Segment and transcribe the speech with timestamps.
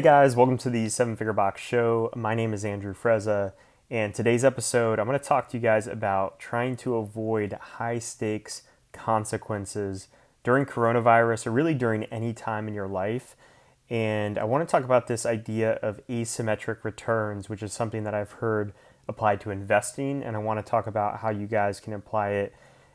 [0.00, 2.10] Hey guys, welcome to the Seven Figure Box Show.
[2.16, 3.52] My name is Andrew Frezza,
[3.90, 7.98] and today's episode, I'm going to talk to you guys about trying to avoid high
[7.98, 10.08] stakes consequences
[10.42, 13.36] during coronavirus or really during any time in your life.
[13.90, 18.14] And I want to talk about this idea of asymmetric returns, which is something that
[18.14, 18.72] I've heard
[19.06, 20.22] applied to investing.
[20.22, 22.54] And I want to talk about how you guys can apply it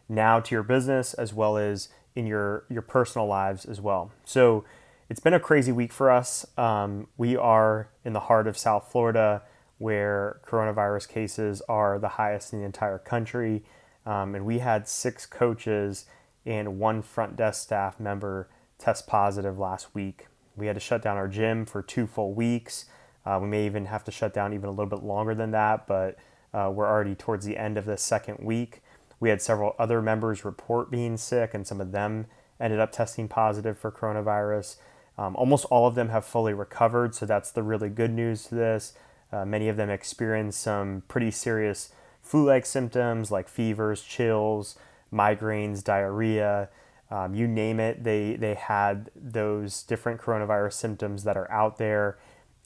[0.10, 4.12] now to your business as well as in your, your personal lives as well.
[4.24, 4.66] So,
[5.10, 6.46] it's been a crazy week for us.
[6.58, 9.44] Um, we are in the heart of South Florida,
[9.78, 13.64] where coronavirus cases are the highest in the entire country.
[14.06, 16.06] Um, and we had six coaches
[16.46, 20.28] and one front desk staff member test positive last week.
[20.56, 22.86] We had to shut down our gym for two full weeks.
[23.26, 25.88] Uh, we may even have to shut down even a little bit longer than that,
[25.88, 26.18] but
[26.54, 28.82] uh, we're already towards the end of the second week.
[29.20, 32.28] We had several other members report being sick, and some of them
[32.60, 34.78] ended up testing positive for coronavirus.
[35.18, 38.56] Um, almost all of them have fully recovered, so that's the really good news to
[38.56, 38.94] this.
[39.32, 41.90] Uh, many of them experienced some pretty serious
[42.22, 44.78] flu like symptoms like fevers, chills,
[45.14, 46.70] migraines, diarrhea.
[47.12, 52.18] Um, you name it, they, they had those different coronavirus symptoms that are out there.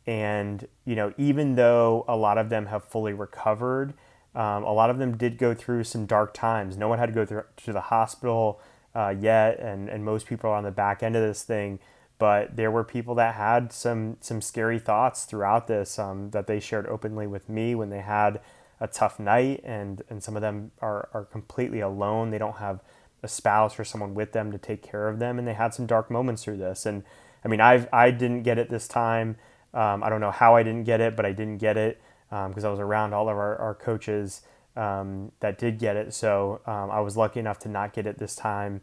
[0.08, 3.94] And, you know, even though a lot of them have fully recovered,
[4.34, 6.78] um, a lot of them did go through some dark times.
[6.78, 8.60] No one had to go through to the hospital
[8.96, 11.80] uh, yet, and, and most people are on the back end of this thing
[12.20, 16.60] but there were people that had some some scary thoughts throughout this um, that they
[16.60, 18.42] shared openly with me when they had
[18.80, 22.30] a tough night and and some of them are, are completely alone.
[22.30, 22.82] They don't have
[23.24, 25.86] a spouse or someone with them to take care of them and they had some
[25.86, 26.86] dark moments through this.
[26.86, 27.04] And
[27.44, 29.38] i mean i i didn't get it this time.
[29.74, 32.64] Um, i don't know how i didn't get it but i didn't get it because
[32.64, 34.42] um, i was around all of our, our coaches
[34.76, 36.14] um, that did get it.
[36.14, 38.82] So um, i was lucky enough to not get it this time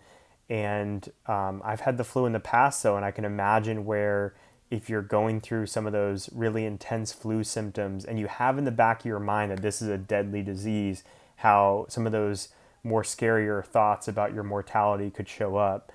[0.49, 4.35] and um, I've had the flu in the past, though, and I can imagine where
[4.71, 8.65] if you're going through some of those really intense flu symptoms and you have in
[8.65, 11.05] the back of your mind that this is a deadly disease,
[11.37, 12.49] how some of those
[12.83, 15.93] more scarier thoughts about your mortality could show up.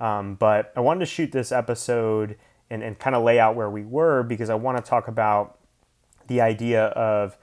[0.00, 2.36] Um, but I wanted to shoot this episode
[2.70, 5.58] and, and kind of lay out where we were because I want to talk about
[6.26, 7.36] the idea of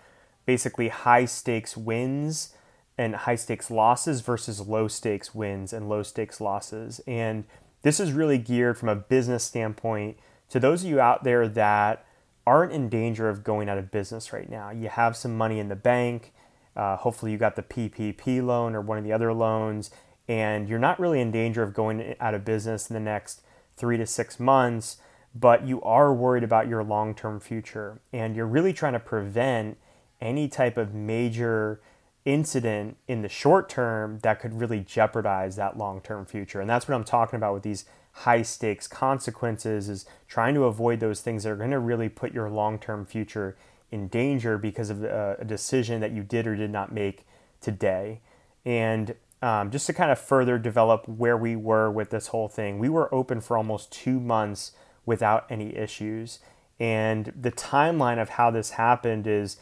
[0.46, 2.54] basically high stakes wins
[2.98, 7.02] and high stakes losses versus low stakes wins and low stakes losses.
[7.08, 7.46] And
[7.82, 10.18] this is really geared from a business standpoint
[10.50, 12.06] to those of you out there that
[12.46, 14.70] aren't in danger of going out of business right now.
[14.70, 16.34] You have some money in the bank.
[16.76, 19.92] Uh, hopefully, you got the PPP loan or one of the other loans,
[20.28, 23.42] and you're not really in danger of going out of business in the next
[23.76, 24.98] three to six months,
[25.34, 28.02] but you are worried about your long term future.
[28.14, 29.78] And you're really trying to prevent
[30.22, 31.82] any type of major
[32.26, 36.62] incident in the short term that could really jeopardize that long term future.
[36.62, 41.00] And that's what I'm talking about with these high stakes consequences is trying to avoid
[41.00, 43.56] those things that are going to really put your long term future
[43.92, 47.26] in danger because of a, a, decision that you did or did not make
[47.60, 48.22] today.
[48.66, 52.80] And um, just to kind of further develop where we were with this whole thing,
[52.80, 54.72] we were open for almost two months
[55.06, 56.40] without any issues.
[56.80, 59.58] And the timeline of how this happened is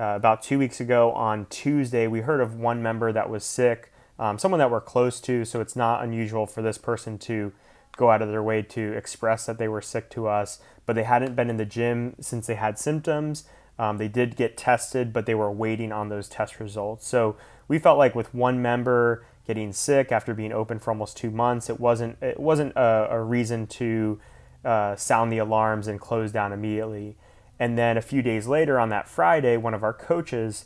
[0.00, 3.92] uh, about two weeks ago on Tuesday, we heard of one member that was sick,
[4.18, 7.52] um, someone that we're close to, so it's not unusual for this person to
[7.96, 11.02] go out of their way to express that they were sick to us, but they
[11.02, 13.44] hadn't been in the gym since they had symptoms.
[13.78, 17.06] Um, they did get tested, but they were waiting on those test results.
[17.06, 17.36] So
[17.68, 21.68] we felt like with one member getting sick after being open for almost two months,
[21.68, 24.20] it wasn't it wasn't a, a reason to
[24.64, 27.16] uh, sound the alarms and close down immediately.
[27.60, 30.64] And then a few days later, on that Friday, one of our coaches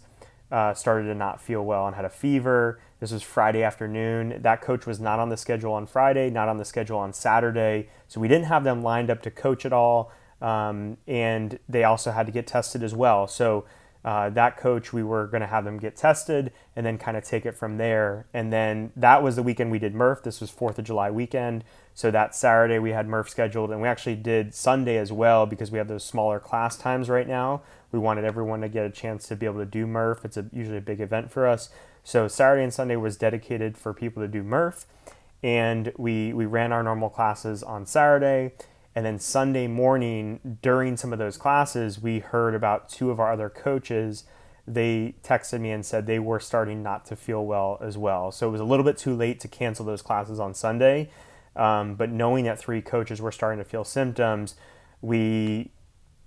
[0.52, 2.78] uh, started to not feel well and had a fever.
[3.00, 4.40] This was Friday afternoon.
[4.40, 7.88] That coach was not on the schedule on Friday, not on the schedule on Saturday.
[8.06, 10.12] So we didn't have them lined up to coach at all.
[10.40, 13.26] Um, and they also had to get tested as well.
[13.26, 13.64] So
[14.04, 17.24] uh, that coach, we were going to have them get tested and then kind of
[17.24, 18.26] take it from there.
[18.34, 20.22] And then that was the weekend we did Murph.
[20.22, 21.64] This was 4th of July weekend.
[21.94, 25.70] So that Saturday we had Murph scheduled, and we actually did Sunday as well because
[25.70, 27.62] we have those smaller class times right now.
[27.92, 30.24] We wanted everyone to get a chance to be able to do Murph.
[30.24, 31.70] It's a, usually a big event for us.
[32.02, 34.84] So Saturday and Sunday was dedicated for people to do Murph,
[35.42, 38.52] and we we ran our normal classes on Saturday.
[38.94, 43.32] And then Sunday morning, during some of those classes, we heard about two of our
[43.32, 44.24] other coaches.
[44.66, 48.30] They texted me and said they were starting not to feel well as well.
[48.30, 51.10] So it was a little bit too late to cancel those classes on Sunday.
[51.56, 54.54] Um, but knowing that three coaches were starting to feel symptoms,
[55.00, 55.70] we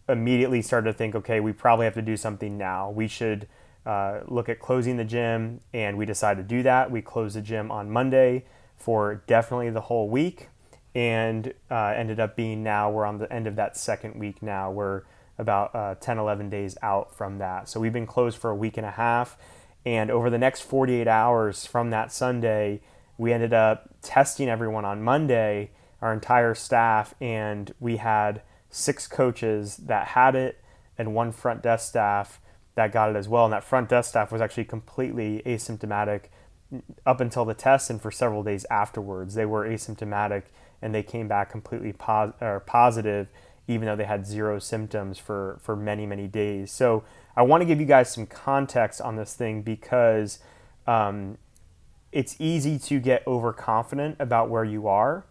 [0.10, 2.90] immediately started to think, okay, we probably have to do something now.
[2.90, 3.48] We should
[3.86, 6.92] uh, look at closing the gym, and we decided to do that.
[6.92, 10.50] We closed the gym on Monday for definitely the whole week,
[10.96, 14.72] and uh, ended up being now we're on the end of that second week now.
[14.72, 15.04] We're
[15.38, 17.70] about uh, 10, 11 days out from that.
[17.70, 19.38] So we've been closed for a week and a half.
[19.86, 22.82] And over the next 48 hours from that Sunday,
[23.18, 29.78] we ended up testing everyone on Monday, our entire staff, and we had six coaches
[29.78, 30.62] that had it
[30.98, 32.42] and one front desk staff
[32.76, 33.46] that got it as well.
[33.46, 36.24] And that front desk staff was actually completely asymptomatic
[37.06, 39.36] up until the test and for several days afterwards.
[39.36, 40.44] They were asymptomatic
[40.82, 43.28] and they came back completely pos- or positive
[43.68, 46.72] even though they had zero symptoms for, for many, many days.
[46.72, 47.04] So
[47.36, 50.40] I want to give you guys some context on this thing because
[50.88, 51.38] um,
[52.12, 55.26] it's easy to get overconfident about where you are.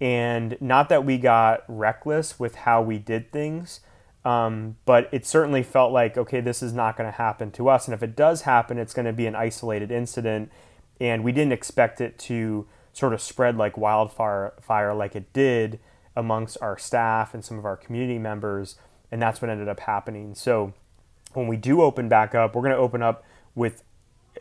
[0.00, 3.80] And not that we got reckless with how we did things,
[4.24, 7.86] um, but it certainly felt like, okay, this is not going to happen to us.
[7.86, 10.50] And if it does happen, it's going to be an isolated incident.
[11.00, 15.78] And we didn't expect it to sort of spread like wildfire fire like it did
[16.16, 18.76] amongst our staff and some of our community members.
[19.10, 20.34] And that's what ended up happening.
[20.34, 20.72] So
[21.32, 23.82] when we do open back up, we're going to open up with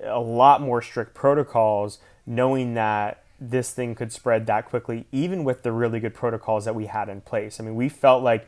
[0.04, 5.64] a lot more strict protocols, knowing that this thing could spread that quickly, even with
[5.64, 7.60] the really good protocols that we had in place.
[7.60, 8.48] I mean, we felt like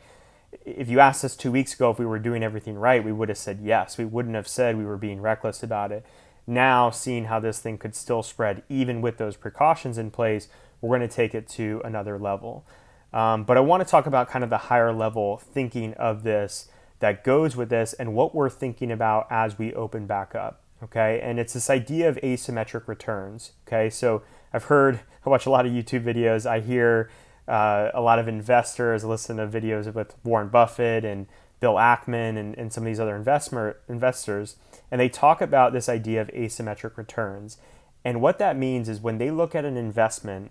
[0.66, 3.28] if you asked us two weeks ago if we were doing everything right, we would
[3.28, 3.96] have said yes.
[3.96, 6.04] We wouldn't have said we were being reckless about it.
[6.46, 10.48] Now, seeing how this thing could still spread, even with those precautions in place,
[10.80, 12.66] we're going to take it to another level.
[13.12, 16.68] Um, but I want to talk about kind of the higher level thinking of this
[17.00, 20.60] that goes with this and what we're thinking about as we open back up.
[20.82, 23.52] Okay, and it's this idea of asymmetric returns.
[23.66, 24.22] Okay, so
[24.52, 27.08] I've heard, I watch a lot of YouTube videos, I hear
[27.46, 31.26] uh, a lot of investors listen to videos with Warren Buffett and
[31.62, 34.56] Bill Ackman and, and some of these other investment, investors,
[34.90, 37.56] and they talk about this idea of asymmetric returns.
[38.04, 40.50] And what that means is when they look at an investment,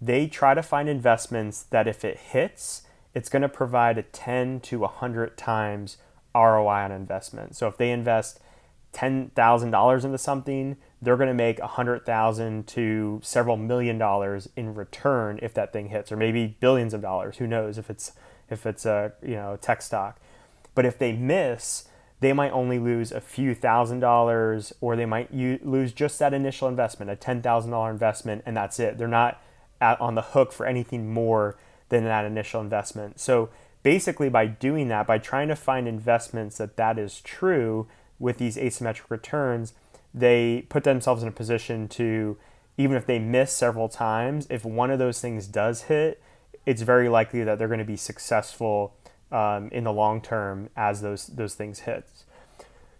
[0.00, 2.82] they try to find investments that if it hits,
[3.14, 5.96] it's going to provide a 10 to 100 times
[6.36, 7.56] ROI on investment.
[7.56, 8.38] So if they invest
[8.92, 14.74] $10,000 into something, they're going to make a hundred thousand to several million dollars in
[14.74, 17.38] return if that thing hits, or maybe billions of dollars.
[17.38, 18.12] Who knows if it's
[18.48, 20.20] if it's a you know tech stock.
[20.74, 21.84] But if they miss,
[22.20, 26.34] they might only lose a few thousand dollars, or they might u- lose just that
[26.34, 28.98] initial investment, a ten thousand dollar investment, and that's it.
[28.98, 29.42] They're not
[29.80, 31.56] at, on the hook for anything more
[31.88, 33.20] than that initial investment.
[33.20, 33.50] So
[33.82, 37.86] basically, by doing that, by trying to find investments that that is true
[38.18, 39.74] with these asymmetric returns
[40.14, 42.38] they put themselves in a position to,
[42.78, 46.22] even if they miss several times, if one of those things does hit,
[46.64, 48.94] it's very likely that they're going to be successful
[49.32, 52.06] um, in the long term as those those things hit.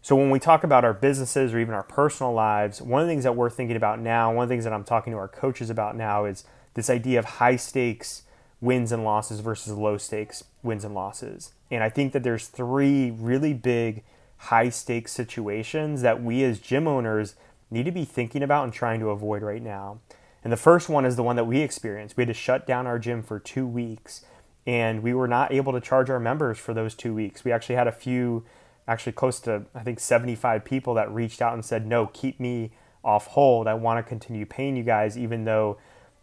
[0.03, 3.11] So when we talk about our businesses or even our personal lives, one of the
[3.11, 5.29] things that we're thinking about now, one of the things that I'm talking to our
[5.29, 6.45] coaches about now is
[6.75, 8.25] this idea of high stakes
[8.61, 11.53] wins and losses versus low stakes wins and losses.
[11.71, 14.03] And I think that there's three really big
[14.37, 17.35] high stakes situations that we as gym owners
[17.71, 20.01] need to be thinking about and trying to avoid right now.
[20.43, 22.17] And the first one is the one that we experienced.
[22.17, 24.25] We had to shut down our gym for two weeks,
[24.67, 27.45] and we were not able to charge our members for those two weeks.
[27.45, 28.45] We actually had a few,
[28.89, 32.73] actually close to, I think, 75 people that reached out and said, No, keep me
[33.05, 33.67] off hold.
[33.67, 35.79] I want to continue paying you guys, even though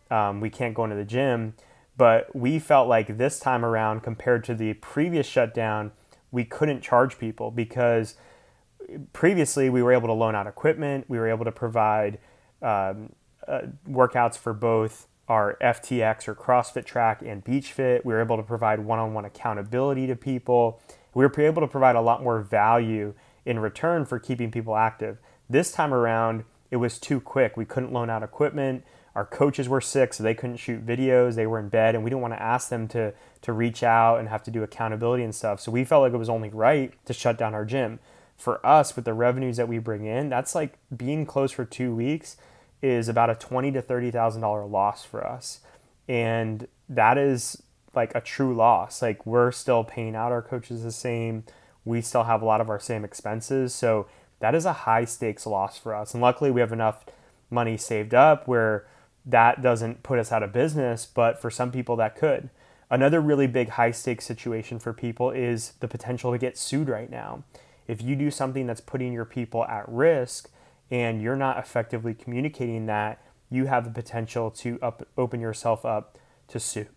[0.10, 1.54] um, we can't go into the gym.
[1.98, 5.92] But we felt like this time around, compared to the previous shutdown,
[6.32, 8.16] we couldn't charge people because
[9.14, 12.18] previously we were able to loan out equipment, we were able to provide
[12.62, 13.14] um,
[13.48, 18.06] uh, workouts for both our FTX or CrossFit track and Beach Fit.
[18.06, 20.82] We were able to provide one on one accountability to people.
[21.14, 23.14] We were able to provide a lot more value
[23.46, 25.18] in return for keeping people active.
[25.50, 27.58] This time around, it was too quick.
[27.58, 28.84] We couldn't loan out equipment
[29.16, 31.36] our coaches were sick, so they couldn't shoot videos.
[31.36, 34.20] They were in bed, and we didn't want to ask them to to reach out
[34.20, 35.60] and have to do accountability and stuff.
[35.60, 38.00] So we felt like it was only right to shut down our gym.
[38.38, 41.94] For us, with the revenues that we bring in, that's like being closed for two
[41.94, 42.38] weeks
[42.82, 45.60] is about a twenty to thirty thousand dollar loss for us,
[46.08, 47.62] and that is
[47.94, 49.02] like a true loss.
[49.02, 51.44] Like we're still paying out our coaches the same.
[51.84, 54.08] We still have a lot of our same expenses, so
[54.40, 56.14] that is a high stakes loss for us.
[56.14, 57.06] And luckily, we have enough
[57.50, 58.86] money saved up where
[59.26, 62.50] that doesn't put us out of business, but for some people that could.
[62.90, 67.10] Another really big high stakes situation for people is the potential to get sued right
[67.10, 67.44] now.
[67.88, 70.50] If you do something that's putting your people at risk
[70.92, 76.18] and you're not effectively communicating that, you have the potential to up, open yourself up
[76.50, 76.88] to sue.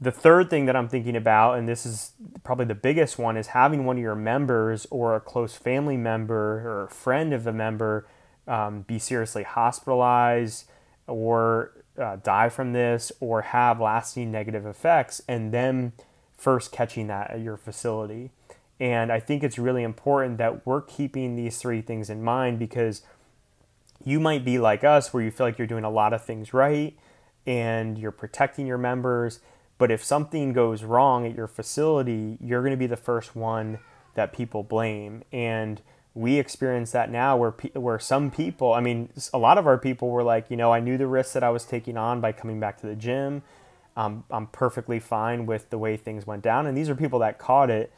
[0.00, 3.48] The third thing that I'm thinking about, and this is probably the biggest one, is
[3.48, 7.52] having one of your members or a close family member or a friend of the
[7.52, 8.08] member
[8.48, 10.68] um, be seriously hospitalized
[11.06, 15.92] or uh, die from this or have lasting negative effects, and then
[16.36, 18.32] first catching that at your facility.
[18.82, 23.02] And I think it's really important that we're keeping these three things in mind because
[24.04, 26.52] you might be like us where you feel like you're doing a lot of things
[26.52, 26.98] right
[27.46, 29.38] and you're protecting your members.
[29.78, 33.78] But if something goes wrong at your facility, you're going to be the first one
[34.14, 35.22] that people blame.
[35.32, 35.80] And
[36.12, 40.10] we experience that now where where some people, I mean, a lot of our people
[40.10, 42.58] were like, you know, I knew the risks that I was taking on by coming
[42.58, 43.42] back to the gym.
[43.96, 46.66] Um, I'm perfectly fine with the way things went down.
[46.66, 47.92] And these are people that caught it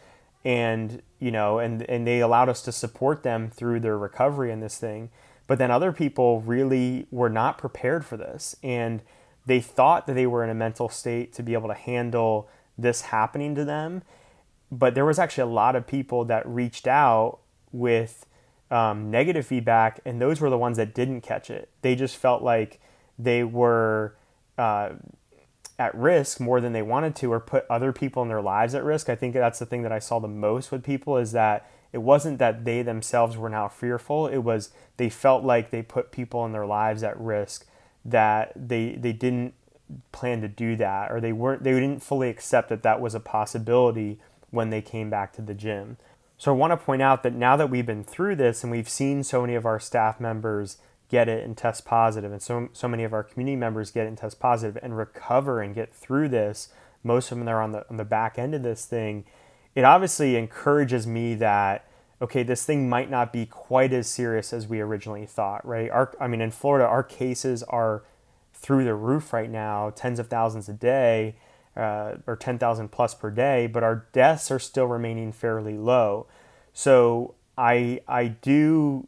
[0.44, 4.60] and, you know, and, and they allowed us to support them through their recovery in
[4.60, 5.10] this thing.
[5.46, 8.56] But then other people really were not prepared for this.
[8.62, 9.02] And
[9.46, 13.02] they thought that they were in a mental state to be able to handle this
[13.02, 14.02] happening to them.
[14.70, 17.38] But there was actually a lot of people that reached out
[17.72, 18.26] with
[18.70, 21.68] um, negative feedback, and those were the ones that didn't catch it.
[21.82, 22.80] They just felt like
[23.18, 24.16] they were
[24.58, 24.90] uh,
[25.78, 28.85] at risk more than they wanted to, or put other people in their lives at
[28.85, 29.09] risk.
[29.09, 32.02] I think that's the thing that I saw the most with people is that it
[32.02, 34.26] wasn't that they themselves were now fearful.
[34.26, 37.66] It was they felt like they put people in their lives at risk
[38.04, 39.54] that they they didn't
[40.12, 43.21] plan to do that or they weren't they didn't fully accept that that was a
[43.21, 44.19] possibility
[44.50, 45.97] when they came back to the gym.
[46.37, 48.88] So I want to point out that now that we've been through this and we've
[48.88, 50.78] seen so many of our staff members
[51.14, 54.09] get it and test positive and so so many of our community members get it
[54.09, 56.68] and test positive and recover and get through this,
[57.02, 59.25] most of them are on the on the back end of this thing
[59.75, 61.87] it obviously encourages me that
[62.23, 65.90] okay, this thing might not be quite as serious as we originally thought, right?
[65.90, 68.02] Our, I mean, in Florida, our cases are
[68.54, 71.35] through the roof right now, tens of thousands a day,
[71.76, 76.26] uh, or 10,000 plus per day, but our deaths are still remaining fairly low.
[76.73, 79.06] So I, I do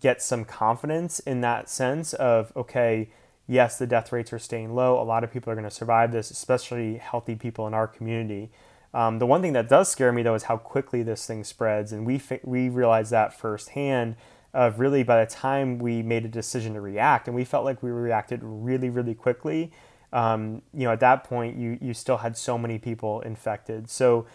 [0.00, 3.10] get some confidence in that sense of, okay,
[3.46, 5.00] yes, the death rates are staying low.
[5.00, 8.50] A lot of people are going to survive this, especially healthy people in our community.
[8.94, 11.92] Um, the one thing that does scare me though is how quickly this thing spreads,
[11.92, 14.16] and we we realized that firsthand.
[14.52, 17.82] Of really, by the time we made a decision to react, and we felt like
[17.82, 19.72] we reacted really, really quickly.
[20.12, 23.90] Um, you know, at that point, you you still had so many people infected.
[23.90, 24.26] So,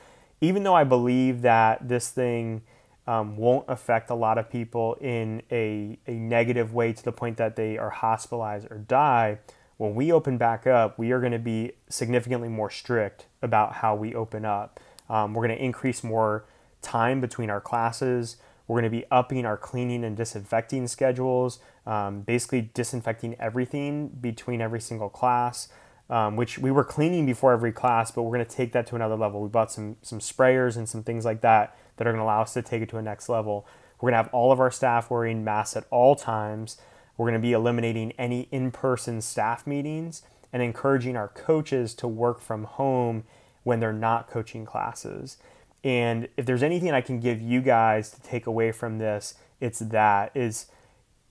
[0.42, 2.64] even though I believe that this thing
[3.10, 7.38] um, won't affect a lot of people in a, a negative way to the point
[7.38, 9.40] that they are hospitalized or die,
[9.78, 13.96] when we open back up, we are going to be significantly more strict about how
[13.96, 14.80] we open up.
[15.10, 16.46] Um, we're going to increase more
[16.84, 18.38] time between our classes.
[18.68, 24.62] We're going to be upping our cleaning and disinfecting schedules, um, basically disinfecting everything between
[24.62, 25.70] every single class.
[26.12, 28.96] Um, which we were cleaning before every class, but we're going to take that to
[28.96, 29.44] another level.
[29.44, 32.42] We bought some some sprayers and some things like that that are going to allow
[32.42, 33.68] us to take it to a next level.
[34.02, 36.78] We're going to have all of our staff wearing masks at all times.
[37.16, 42.08] We're going to be eliminating any in person staff meetings and encouraging our coaches to
[42.08, 43.26] work from home
[43.64, 45.38] when they're not coaching classes.
[45.84, 49.80] And if there's anything I can give you guys to take away from this, it's
[49.80, 50.68] that is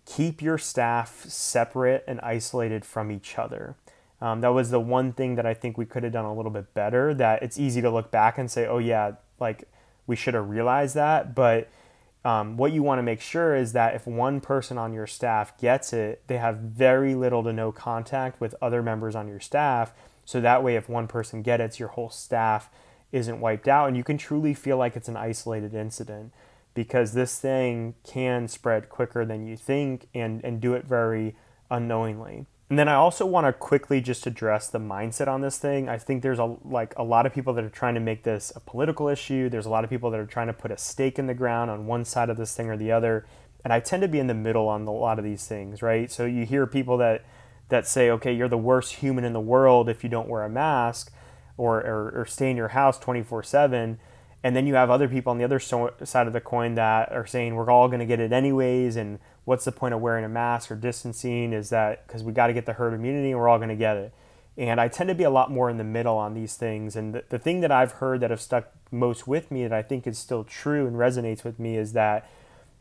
[0.06, 3.76] keep your staff separate and isolated from each other.
[4.20, 6.50] Um, that was the one thing that I think we could have done a little
[6.50, 7.14] bit better.
[7.14, 9.64] That it's easy to look back and say, oh, yeah, like
[10.06, 11.34] we should have realized that.
[11.34, 11.68] But
[12.24, 15.56] um, what you want to make sure is that if one person on your staff
[15.58, 19.92] gets it, they have very little to no contact with other members on your staff.
[20.24, 22.70] So that way, if one person gets it, your whole staff
[23.12, 23.86] isn't wiped out.
[23.86, 26.32] And you can truly feel like it's an isolated incident
[26.74, 31.34] because this thing can spread quicker than you think and, and do it very
[31.70, 32.46] unknowingly.
[32.70, 35.88] And then I also want to quickly just address the mindset on this thing.
[35.88, 38.52] I think there's a like a lot of people that are trying to make this
[38.54, 39.48] a political issue.
[39.48, 41.70] There's a lot of people that are trying to put a stake in the ground
[41.70, 43.26] on one side of this thing or the other.
[43.64, 46.10] And I tend to be in the middle on a lot of these things, right?
[46.10, 47.24] So you hear people that
[47.70, 50.48] that say, okay, you're the worst human in the world if you don't wear a
[50.48, 51.12] mask
[51.56, 53.98] or, or, or stay in your house 24 7.
[54.44, 57.26] And then you have other people on the other side of the coin that are
[57.26, 59.18] saying we're all going to get it anyways and
[59.48, 61.54] what's the point of wearing a mask or distancing?
[61.54, 63.76] Is that because we got to get the herd immunity and we're all going to
[63.76, 64.12] get it?
[64.58, 66.96] And I tend to be a lot more in the middle on these things.
[66.96, 69.80] And the, the thing that I've heard that have stuck most with me that I
[69.80, 72.28] think is still true and resonates with me is that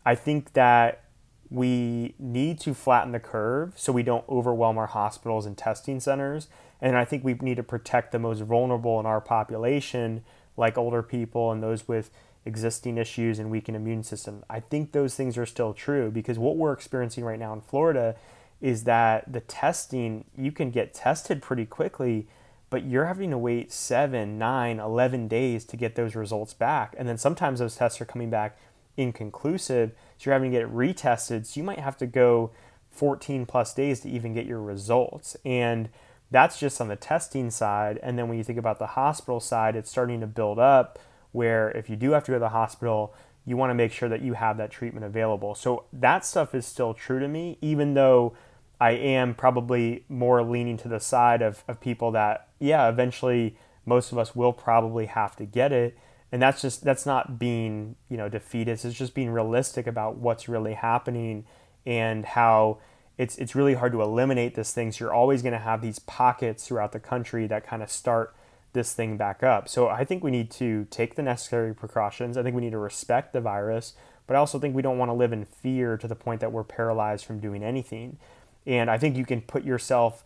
[0.05, 1.05] I think that
[1.49, 6.49] we need to flatten the curve so we don't overwhelm our hospitals and testing centers.
[6.81, 10.25] And I think we need to protect the most vulnerable in our population,
[10.57, 12.11] like older people and those with
[12.47, 14.43] existing issues and weakened immune system.
[14.49, 18.15] I think those things are still true because what we're experiencing right now in Florida
[18.61, 22.27] is that the testing, you can get tested pretty quickly,
[22.69, 26.95] but you're having to wait seven, nine, 11 days to get those results back.
[26.97, 28.57] And then sometimes those tests are coming back
[28.95, 29.91] inconclusive.
[30.17, 31.45] So you're having to get retested.
[31.45, 32.51] So you might have to go
[32.91, 35.37] 14 plus days to even get your results.
[35.45, 35.89] And
[36.31, 37.99] that's just on the testing side.
[38.01, 40.99] And then when you think about the hospital side, it's starting to build up
[41.37, 43.13] where if you do have to go to the hospital,
[43.45, 45.53] you want to make sure that you have that treatment available.
[45.53, 48.35] So that stuff is still true to me, even though
[48.81, 54.11] I am probably more leaning to the side of, of people that, yeah, eventually most
[54.11, 55.95] of us will probably have to get it.
[56.31, 58.83] And that's just, that's not being, you know, defeatist.
[58.83, 61.45] It's just being realistic about what's really happening
[61.85, 62.79] and how
[63.17, 64.91] it's, it's really hard to eliminate this thing.
[64.91, 68.35] So you're always going to have these pockets throughout the country that kind of start
[68.73, 69.67] this thing back up.
[69.69, 72.37] So I think we need to take the necessary precautions.
[72.37, 73.93] I think we need to respect the virus,
[74.25, 76.51] but I also think we don't want to live in fear to the point that
[76.51, 78.17] we're paralyzed from doing anything.
[78.65, 80.23] And I think you can put yourself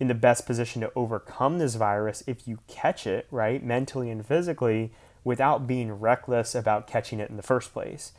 [0.00, 4.26] in the best position to overcome this virus if you catch it, right, mentally and
[4.26, 8.12] physically, without being reckless about catching it in the first place.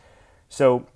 [0.47, 0.87] So,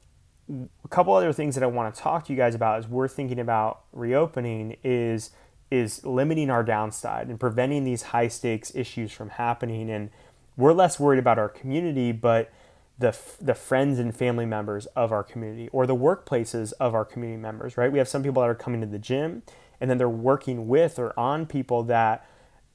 [0.49, 3.09] a couple other things that I want to talk to you guys about as we're
[3.09, 5.31] thinking about reopening is
[5.69, 10.09] is limiting our downside and preventing these high stakes issues from happening and
[10.55, 12.51] we're less worried about our community but
[12.99, 17.39] the, the friends and family members of our community or the workplaces of our community
[17.39, 17.91] members, right?
[17.91, 19.43] We have some people that are coming to the gym
[19.79, 22.27] and then they're working with or on people that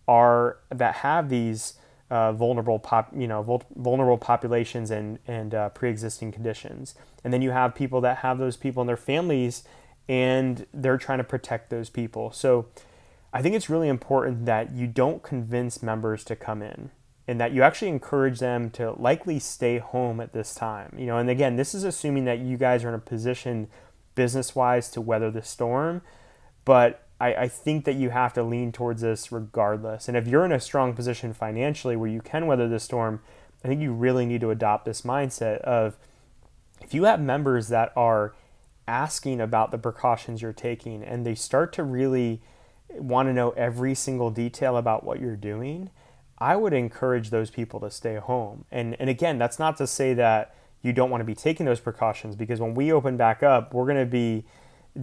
[0.07, 1.75] are that have these
[2.11, 6.95] uh, vulnerable pop, you know, vul- vulnerable populations and and uh, pre-existing conditions.
[7.25, 9.65] And then you have people that have those people in their families
[10.09, 12.33] and they're trying to protect those people.
[12.33, 12.67] So
[13.33, 16.91] I think it's really important that you don't convince members to come in
[17.27, 20.95] and that you actually encourage them to likely stay home at this time.
[20.99, 23.69] You know, and again, this is assuming that you guys are in a position
[24.15, 26.03] business wise to weather the storm,
[26.65, 30.09] but I, I, think that you have to lean towards this regardless.
[30.09, 33.23] And if you're in a strong position financially where you can weather the storm,
[33.65, 35.97] I think you really need to adopt this mindset of
[36.83, 38.35] if you have members that are
[38.87, 42.41] asking about the precautions you're taking and they start to really
[42.91, 45.91] want to know every single detail about what you're doing,
[46.39, 48.65] I would encourage those people to stay home.
[48.71, 51.81] And and again, that's not to say that you don't want to be taking those
[51.81, 54.45] precautions because when we open back up, we're going to be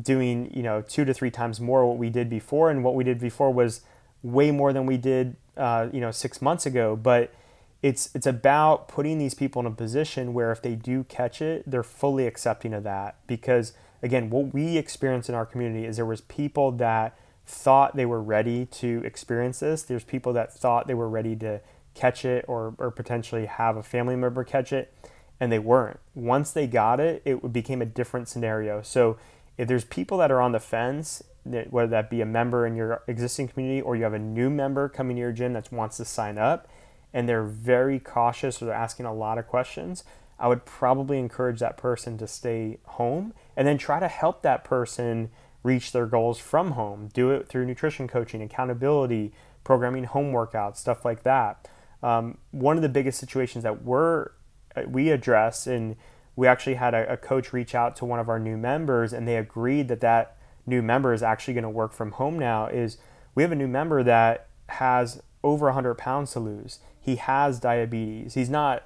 [0.02, 3.04] doing, you know, two to three times more what we did before and what we
[3.04, 3.82] did before was
[4.22, 7.34] way more than we did uh, you know, 6 months ago, but
[7.82, 11.64] it's it's about putting these people in a position where if they do catch it,
[11.66, 16.06] they're fully accepting of that because again, what we experienced in our community is there
[16.06, 19.82] was people that thought they were ready to experience this.
[19.84, 21.62] There's people that thought they were ready to
[21.96, 24.94] catch it or, or potentially have a family member catch it,
[25.40, 26.00] and they weren't.
[26.14, 28.82] Once they got it, it became a different scenario.
[28.82, 29.18] So
[29.58, 33.02] if there's people that are on the fence, whether that be a member in your
[33.08, 36.06] existing community or you have a new member coming to your gym that wants to
[36.06, 36.68] sign up,
[37.14, 40.04] and they're very cautious or they're asking a lot of questions,
[40.40, 44.64] I would probably encourage that person to stay home and then try to help that
[44.64, 45.30] person
[45.64, 47.10] reach their goals from home.
[47.14, 51.68] Do it through nutrition coaching, accountability, programming home workouts, stuff like that.
[52.02, 54.30] Um, one of the biggest situations that we're
[54.76, 55.98] uh, we address, and
[56.36, 59.28] we actually had a, a coach reach out to one of our new members, and
[59.28, 62.68] they agreed that that new member is actually going to work from home now.
[62.68, 62.98] Is
[63.36, 66.80] we have a new member that has over 100 pounds to lose.
[67.00, 68.34] He has diabetes.
[68.34, 68.84] He's not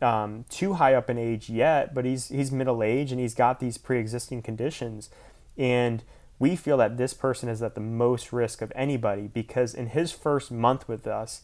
[0.00, 3.60] um, too high up in age yet, but he's he's middle age and he's got
[3.60, 5.10] these pre-existing conditions.
[5.56, 6.02] And
[6.38, 10.12] we feel that this person is at the most risk of anybody because in his
[10.12, 11.42] first month with us,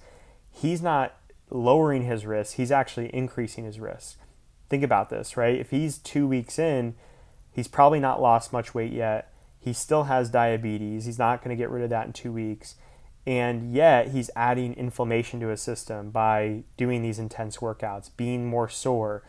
[0.51, 1.17] he's not
[1.51, 4.19] lowering his risk, he's actually increasing his risk.
[4.69, 5.59] Think about this, right?
[5.59, 6.95] If he's two weeks in,
[7.51, 9.33] he's probably not lost much weight yet.
[9.59, 11.05] He still has diabetes.
[11.05, 12.75] He's not going to get rid of that in two weeks.
[13.27, 18.69] And yet, he's adding inflammation to his system by doing these intense workouts, being more
[18.69, 19.23] sore.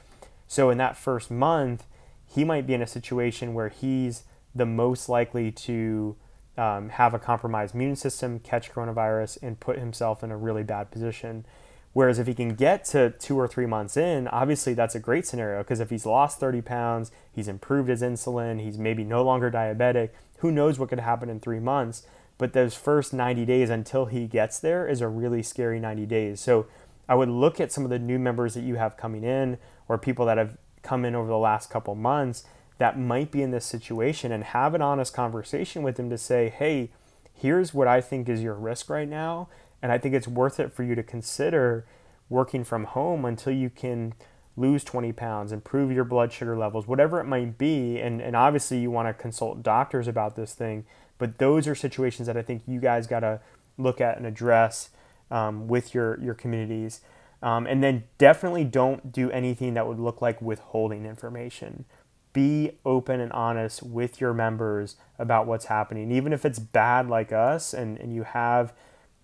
[0.47, 1.85] So, in that first month,
[2.25, 4.23] he might be in a situation where he's
[4.55, 6.15] the most likely to
[6.57, 10.91] um, have a compromised immune system, catch coronavirus, and put himself in a really bad
[10.91, 11.45] position.
[11.93, 15.27] Whereas if he can get to two or three months in, obviously that's a great
[15.27, 19.51] scenario because if he's lost 30 pounds, he's improved his insulin, he's maybe no longer
[19.51, 22.05] diabetic, who knows what could happen in three months.
[22.43, 26.41] But those first 90 days until he gets there is a really scary 90 days.
[26.41, 26.65] So
[27.07, 29.97] I would look at some of the new members that you have coming in or
[29.97, 32.43] people that have come in over the last couple months
[32.79, 36.49] that might be in this situation and have an honest conversation with them to say,
[36.49, 36.91] hey,
[37.33, 39.47] here's what I think is your risk right now.
[39.81, 41.85] And I think it's worth it for you to consider
[42.27, 44.15] working from home until you can
[44.55, 47.99] lose 20 pounds, improve your blood sugar levels, whatever it might be.
[47.99, 50.85] And, and obviously, you want to consult doctors about this thing.
[51.17, 53.39] But those are situations that I think you guys got to
[53.77, 54.89] look at and address
[55.31, 57.01] um, with your, your communities.
[57.41, 61.85] Um, and then definitely don't do anything that would look like withholding information
[62.33, 66.11] be open and honest with your members about what's happening.
[66.11, 68.73] Even if it's bad like us and, and you have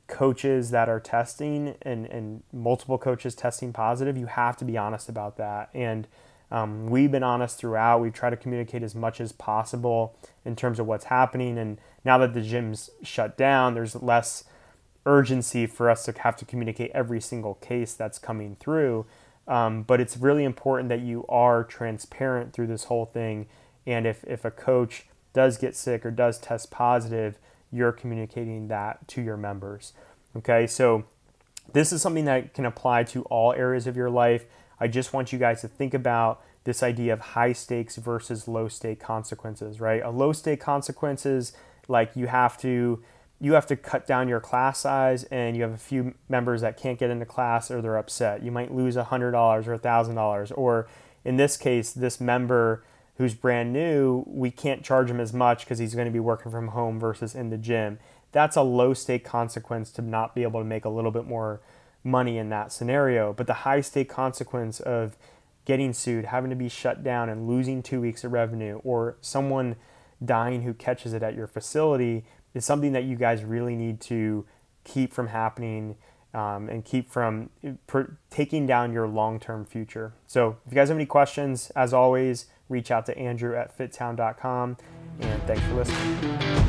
[0.10, 5.08] coaches that are testing and, and multiple coaches testing positive, you have to be honest
[5.08, 5.70] about that.
[5.74, 6.08] And
[6.52, 8.02] um, we've been honest throughout.
[8.02, 11.58] We try to communicate as much as possible in terms of what's happening.
[11.58, 14.44] And now that the gym's shut down, there's less
[15.06, 19.06] urgency for us to have to communicate every single case that's coming through.
[19.48, 23.48] Um, but it's really important that you are transparent through this whole thing.
[23.86, 27.38] And if, if a coach does get sick or does test positive,
[27.72, 29.94] you're communicating that to your members.
[30.38, 31.06] Okay, so
[31.74, 34.46] this is something that can apply to all areas of your life.
[34.80, 38.68] I just want you guys to think about this idea of high stakes versus low
[38.68, 40.02] stake consequences, right?
[40.04, 41.54] A low stake consequences
[41.88, 43.04] like you have to
[43.42, 46.76] you have to cut down your class size and you have a few members that
[46.76, 48.44] can't get into class or they're upset.
[48.44, 49.08] You might lose $100
[49.68, 50.90] or $1,000 or
[51.24, 52.84] in this case this member
[53.20, 56.52] who's brand new, we can't charge him as much because he's going to be working
[56.52, 58.00] from home versus in the gym.
[58.32, 61.60] That's a low stake consequence to not be able to make a little bit more
[62.02, 63.34] money in that scenario.
[63.34, 65.18] But the high stake consequence of
[65.66, 69.76] getting sued, having to be shut down, and losing two weeks of revenue, or someone
[70.24, 74.46] dying who catches it at your facility is something that you guys really need to
[74.86, 75.98] keep from happening
[76.34, 77.50] um, and keep from
[77.86, 80.14] per- taking down your long term future.
[80.26, 84.78] So, if you guys have any questions, as always, reach out to Andrew at fittown.com.
[85.20, 86.69] And thanks for listening.